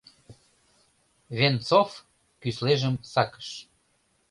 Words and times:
Венцов 1.37 1.89
кӱслежым 2.41 2.95
сакыш. 3.11 3.47